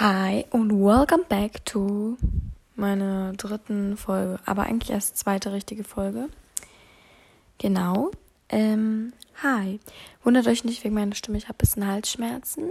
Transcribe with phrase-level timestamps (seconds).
[0.00, 2.16] Hi und welcome back to
[2.76, 6.28] meiner dritten Folge, aber eigentlich erst zweite richtige Folge.
[7.58, 8.12] Genau.
[8.48, 9.80] Ähm, hi.
[10.22, 12.70] Wundert euch nicht wegen meiner Stimme, ich habe ein bisschen Halsschmerzen.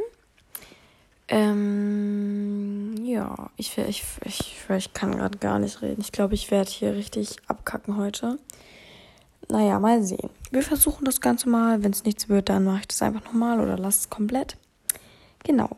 [1.27, 5.99] Ähm, ja, ich, ich, ich, ich kann gerade gar nicht reden.
[5.99, 8.39] Ich glaube, ich werde hier richtig abkacken heute.
[9.49, 10.29] Naja, mal sehen.
[10.51, 11.83] Wir versuchen das Ganze mal.
[11.83, 14.55] Wenn es nichts wird, dann mache ich das einfach nochmal oder lasse es komplett.
[15.43, 15.69] Genau.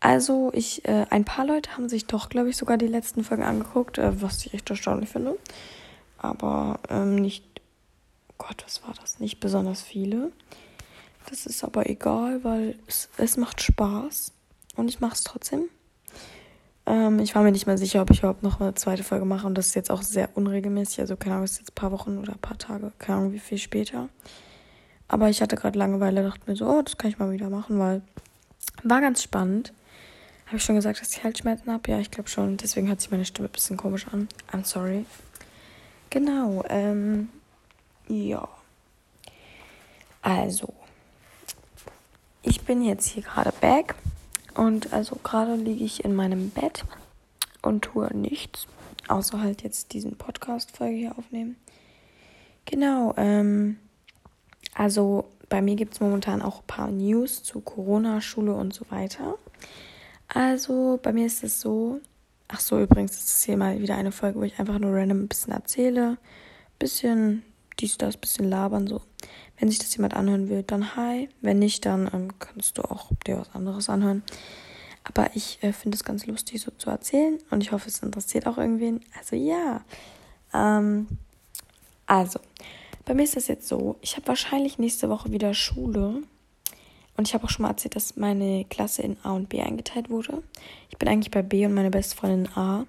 [0.00, 3.42] Also, ich, äh, ein paar Leute haben sich doch, glaube ich, sogar die letzten Folgen
[3.42, 5.36] angeguckt, äh, was ich echt erstaunlich finde.
[6.18, 7.44] Aber ähm, nicht,
[8.38, 9.18] Gott, was war das?
[9.18, 10.32] Nicht besonders viele.
[11.28, 14.32] Das ist aber egal, weil es, es macht Spaß
[14.76, 15.64] und ich mache es trotzdem.
[16.86, 19.46] Ähm, ich war mir nicht mehr sicher, ob ich überhaupt noch eine zweite Folge mache
[19.46, 21.00] und das ist jetzt auch sehr unregelmäßig.
[21.00, 23.32] Also, keine Ahnung, es ist jetzt ein paar Wochen oder ein paar Tage, keine Ahnung,
[23.32, 24.08] wie viel später.
[25.08, 27.78] Aber ich hatte gerade Langeweile, dachte mir so, oh, das kann ich mal wieder machen,
[27.78, 28.02] weil
[28.82, 29.72] war ganz spannend.
[30.46, 31.90] Habe ich schon gesagt, dass ich Halsschmerzen habe?
[31.90, 32.56] Ja, ich glaube schon.
[32.56, 34.28] Deswegen hört sich meine Stimme ein bisschen komisch an.
[34.52, 35.04] I'm sorry.
[36.10, 37.28] Genau, ähm,
[38.08, 38.48] ja.
[40.22, 40.72] Also,
[42.42, 43.96] ich bin jetzt hier gerade back
[44.54, 46.84] und also gerade liege ich in meinem Bett
[47.62, 48.66] und tue nichts,
[49.08, 51.56] außer halt jetzt diesen Podcast-Folge hier aufnehmen.
[52.64, 53.78] Genau, ähm,
[54.74, 58.84] also bei mir gibt es momentan auch ein paar News zu Corona, Schule und so
[58.90, 59.38] weiter.
[60.28, 62.00] Also bei mir ist es so,
[62.48, 65.24] ach so, übrigens ist es hier mal wieder eine Folge, wo ich einfach nur random
[65.24, 66.18] ein bisschen erzähle,
[66.78, 67.42] bisschen
[67.78, 69.02] dies, das, bisschen labern, so.
[69.58, 71.28] Wenn sich das jemand anhören will, dann hi.
[71.40, 74.22] Wenn nicht, dann ähm, kannst du auch dir was anderes anhören.
[75.04, 78.46] Aber ich äh, finde es ganz lustig, so zu erzählen und ich hoffe, es interessiert
[78.46, 79.00] auch irgendwen.
[79.18, 79.82] Also ja.
[80.52, 81.06] Ähm,
[82.06, 82.40] also,
[83.06, 86.22] bei mir ist das jetzt so, ich habe wahrscheinlich nächste Woche wieder Schule.
[87.16, 90.10] Und ich habe auch schon mal erzählt, dass meine Klasse in A und B eingeteilt
[90.10, 90.42] wurde.
[90.90, 92.84] Ich bin eigentlich bei B und meine beste Freundin in A.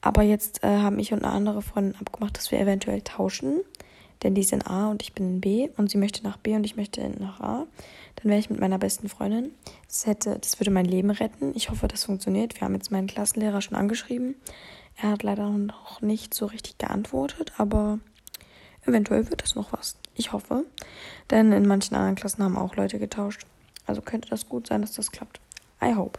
[0.00, 3.60] Aber jetzt äh, haben ich und eine andere Freundin abgemacht, dass wir eventuell tauschen.
[4.22, 5.68] Denn die ist in A und ich bin in B.
[5.76, 7.66] Und sie möchte nach B und ich möchte nach A.
[8.16, 9.50] Dann wäre ich mit meiner besten Freundin.
[9.88, 11.52] Das, hätte, das würde mein Leben retten.
[11.56, 12.54] Ich hoffe, das funktioniert.
[12.54, 14.36] Wir haben jetzt meinen Klassenlehrer schon angeschrieben.
[14.96, 17.98] Er hat leider noch nicht so richtig geantwortet, aber
[18.86, 19.96] eventuell wird das noch was.
[20.14, 20.64] Ich hoffe.
[21.30, 23.46] Denn in manchen anderen Klassen haben auch Leute getauscht.
[23.86, 25.40] Also könnte das gut sein, dass das klappt.
[25.82, 26.18] I hope.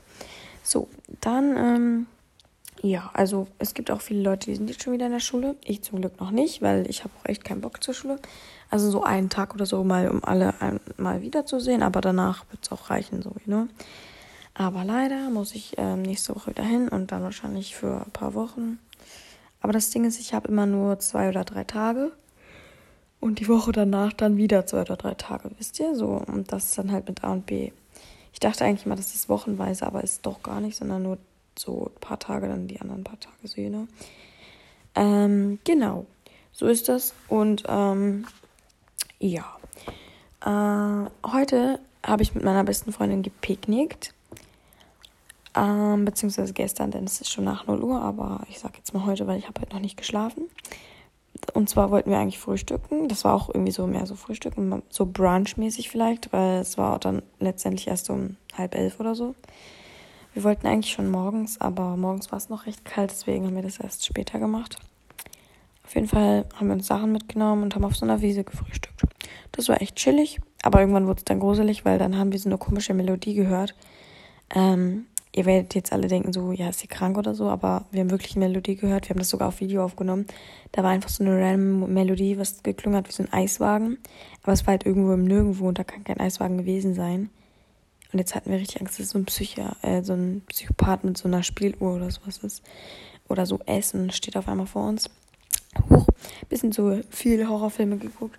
[0.63, 0.87] So,
[1.21, 2.07] dann, ähm,
[2.81, 5.55] ja, also es gibt auch viele Leute, die sind jetzt schon wieder in der Schule.
[5.63, 8.19] Ich zum Glück noch nicht, weil ich habe auch echt keinen Bock zur Schule.
[8.69, 10.53] Also so einen Tag oder so mal, um alle
[10.97, 13.67] mal wiederzusehen, aber danach wird es auch reichen, so, ne?
[14.55, 18.35] Aber leider muss ich ähm, nächste Woche wieder hin und dann wahrscheinlich für ein paar
[18.35, 18.79] Wochen.
[19.61, 22.11] Aber das Ding ist, ich habe immer nur zwei oder drei Tage.
[23.23, 25.95] Und die Woche danach dann wieder zwei oder drei Tage, wisst ihr?
[25.95, 27.71] So, und das ist dann halt mit A und B.
[28.33, 31.17] Ich dachte eigentlich mal, das ist wochenweise, aber ist doch gar nicht, sondern nur
[31.57, 33.87] so ein paar Tage, dann die anderen paar Tage sehe, ne?
[34.95, 36.05] Ähm, genau.
[36.51, 37.13] So ist das.
[37.29, 38.27] Und ähm,
[39.19, 39.45] ja.
[40.41, 44.13] Äh, heute habe ich mit meiner besten Freundin gepicknickt.
[45.55, 49.05] Ähm, beziehungsweise gestern, denn es ist schon nach 0 Uhr, aber ich sage jetzt mal
[49.05, 50.49] heute, weil ich habe heute noch nicht geschlafen.
[51.53, 53.07] Und zwar wollten wir eigentlich frühstücken.
[53.07, 57.21] Das war auch irgendwie so mehr so frühstücken, so brunchmäßig vielleicht, weil es war dann
[57.39, 59.35] letztendlich erst um halb elf oder so.
[60.33, 63.61] Wir wollten eigentlich schon morgens, aber morgens war es noch recht kalt, deswegen haben wir
[63.61, 64.77] das erst später gemacht.
[65.85, 69.03] Auf jeden Fall haben wir uns Sachen mitgenommen und haben auf so einer Wiese gefrühstückt.
[69.51, 72.49] Das war echt chillig, aber irgendwann wurde es dann gruselig, weil dann haben wir so
[72.49, 73.75] eine komische Melodie gehört.
[74.55, 78.01] Ähm, ihr werdet jetzt alle denken, so, ja, ist sie krank oder so, aber wir
[78.01, 79.09] haben wirklich eine Melodie gehört.
[79.09, 80.27] Wir haben das sogar auf Video aufgenommen.
[80.71, 83.97] Da war einfach so eine random Melodie, was geklungen hat wie so ein Eiswagen.
[84.43, 87.29] Aber es war halt irgendwo im Nirgendwo und da kann kein Eiswagen gewesen sein.
[88.11, 91.17] Und jetzt hatten wir richtig Angst, dass so ein Psycho, äh, so ein Psychopath mit
[91.17, 92.63] so einer Spieluhr oder sowas ist.
[93.27, 95.09] Oder so Essen steht auf einmal vor uns.
[95.89, 96.05] Huch,
[96.47, 98.37] bisschen zu viel Horrorfilme geguckt.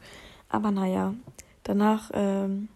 [0.49, 1.15] Aber naja,
[1.65, 2.69] danach ähm,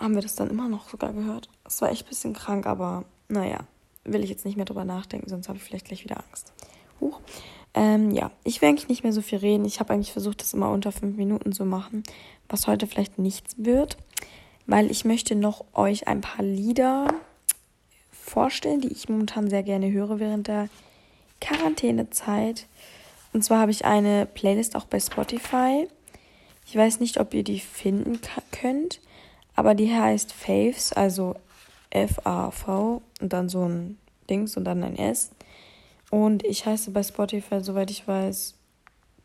[0.00, 1.48] haben wir das dann immer noch sogar gehört.
[1.64, 3.60] Es war echt ein bisschen krank, aber naja,
[4.04, 6.52] will ich jetzt nicht mehr drüber nachdenken, sonst habe ich vielleicht gleich wieder Angst.
[7.00, 7.20] Huch.
[7.74, 9.64] Ähm, ja, ich will eigentlich nicht mehr so viel reden.
[9.64, 12.02] Ich habe eigentlich versucht, das immer unter fünf Minuten zu machen,
[12.48, 13.96] was heute vielleicht nichts wird,
[14.66, 17.06] weil ich möchte noch euch ein paar Lieder
[18.10, 20.68] vorstellen, die ich momentan sehr gerne höre während der
[21.40, 22.66] Quarantänezeit.
[23.32, 25.86] Und zwar habe ich eine Playlist auch bei Spotify.
[26.66, 28.20] Ich weiß nicht, ob ihr die finden
[28.50, 29.00] könnt,
[29.60, 31.34] aber die heißt Faves, also
[31.90, 33.98] F-A-V und dann so ein
[34.30, 35.32] Dings und dann ein S.
[36.10, 38.54] Und ich heiße bei Spotify, soweit ich weiß,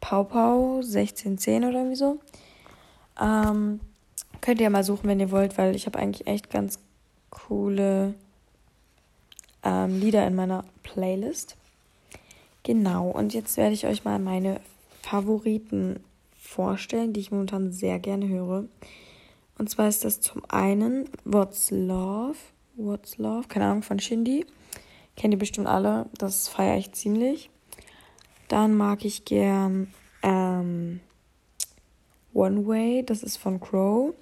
[0.02, 2.20] Paupau 1610 oder irgendwie so.
[3.18, 3.80] Ähm,
[4.42, 6.80] könnt ihr ja mal suchen, wenn ihr wollt, weil ich habe eigentlich echt ganz
[7.30, 8.14] coole
[9.64, 11.56] ähm, Lieder in meiner Playlist.
[12.64, 14.60] Genau, und jetzt werde ich euch mal meine
[15.02, 16.04] Favoriten
[16.38, 18.66] vorstellen, die ich momentan sehr gerne höre.
[19.58, 22.38] Und zwar ist das zum einen What's Love,
[22.76, 24.46] What's Love, keine Ahnung, von Shindy.
[25.16, 27.50] Kennt ihr bestimmt alle, das feiere ich ziemlich.
[28.48, 29.94] Dann mag ich gern
[30.24, 31.00] ähm,
[32.34, 34.14] One Way, das ist von Crow.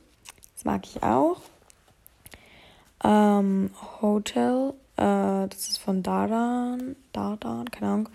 [0.53, 1.41] Das mag ich auch.
[3.03, 3.71] Ähm,
[4.01, 8.09] Hotel, äh, das ist von Dardan, Dardan, keine Ahnung.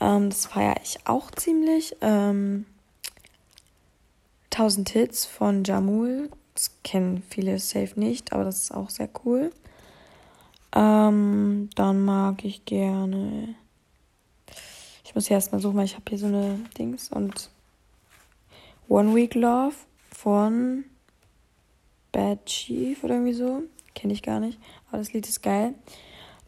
[0.00, 1.96] Ähm, das feiere ich auch ziemlich.
[2.00, 2.66] Ähm,
[4.50, 6.30] 1000 Hits von Jamul.
[6.58, 9.52] Das kennen viele safe nicht, aber das ist auch sehr cool.
[10.74, 13.54] Ähm, dann mag ich gerne.
[15.04, 17.48] Ich muss hier erstmal suchen, weil ich habe hier so eine Dings und
[18.88, 19.76] One Week Love
[20.10, 20.82] von
[22.10, 23.62] Bad Chief oder irgendwie so.
[23.94, 24.58] Kenne ich gar nicht,
[24.88, 25.74] aber das Lied ist geil.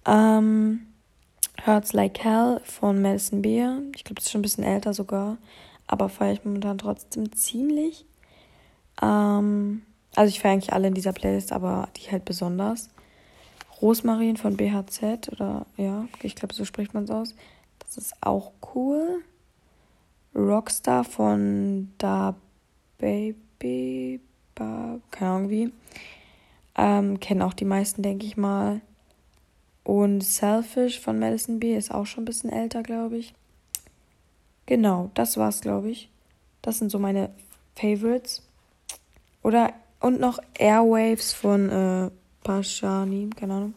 [0.06, 0.88] Ähm,
[1.64, 3.80] Hurts Like Hell von Madison Beer.
[3.94, 5.38] Ich glaube, das ist schon ein bisschen älter sogar,
[5.86, 8.06] aber feiere ich momentan trotzdem ziemlich.
[9.00, 9.82] Ähm,
[10.16, 12.90] also ich feiere eigentlich alle in dieser Playlist, aber die halt besonders.
[13.80, 17.34] Rosmarin von BHZ oder ja, ich glaube, so spricht man es aus.
[17.78, 19.22] Das ist auch cool.
[20.34, 22.36] Rockstar von Da
[22.98, 24.20] Baby,
[24.54, 25.72] ba, keine Ahnung wie.
[26.76, 28.80] Ähm, kennen auch die meisten, denke ich mal.
[29.82, 33.34] Und Selfish von Madison B ist auch schon ein bisschen älter, glaube ich.
[34.66, 36.10] Genau, das war's, glaube ich.
[36.62, 37.30] Das sind so meine
[37.74, 38.46] Favorites.
[39.42, 42.10] Oder und noch Airwaves von äh,
[42.42, 43.74] Pashani, keine Ahnung.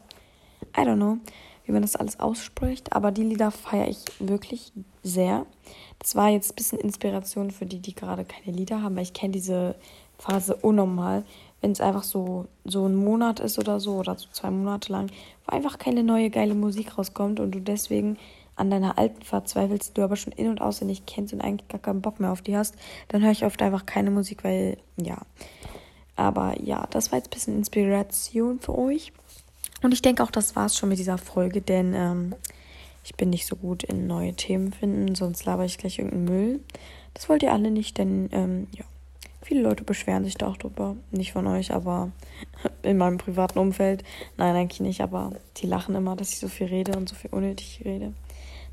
[0.76, 1.18] I don't know,
[1.66, 4.72] wie man das alles ausspricht, aber die Lieder feiere ich wirklich
[5.04, 5.46] sehr.
[6.00, 9.14] Das war jetzt ein bisschen Inspiration für die, die gerade keine Lieder haben, weil ich
[9.14, 9.76] kenne diese
[10.18, 11.24] Phase unnormal,
[11.62, 15.12] wenn es einfach so, so ein Monat ist oder so oder so zwei Monate lang,
[15.46, 18.18] wo einfach keine neue geile Musik rauskommt und du deswegen
[18.56, 21.80] an deiner alten verzweifelst, die du aber schon in- und auswendig kennst und eigentlich gar
[21.80, 22.76] keinen Bock mehr auf die hast,
[23.08, 25.18] dann höre ich oft einfach keine Musik, weil ja,
[26.16, 29.12] aber ja, das war jetzt ein bisschen Inspiration für euch.
[29.82, 32.36] Und ich denke auch, das war es schon mit dieser Folge, denn ähm,
[33.04, 36.60] ich bin nicht so gut in neue Themen finden, sonst laber ich gleich irgendeinen Müll.
[37.14, 38.86] Das wollt ihr alle nicht, denn ähm, ja,
[39.42, 40.96] viele Leute beschweren sich da auch drüber.
[41.12, 42.12] Nicht von euch, aber
[42.82, 44.04] in meinem privaten Umfeld.
[44.38, 47.32] Nein, eigentlich nicht, aber die lachen immer, dass ich so viel rede und so viel
[47.32, 48.14] unnötig rede.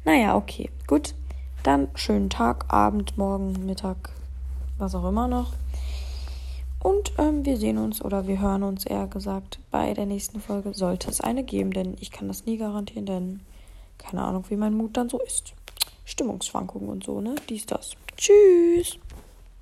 [0.04, 1.14] Naja, okay, gut.
[1.62, 4.10] Dann schönen Tag, Abend, Morgen, Mittag,
[4.78, 5.52] was auch immer noch.
[6.82, 10.72] Und ähm, wir sehen uns oder wir hören uns eher gesagt bei der nächsten Folge.
[10.74, 13.40] Sollte es eine geben, denn ich kann das nie garantieren, denn
[13.98, 15.52] keine Ahnung, wie mein Mut dann so ist.
[16.06, 17.34] Stimmungsschwankungen und so, ne?
[17.48, 17.92] Dies, das.
[18.16, 18.98] Tschüss.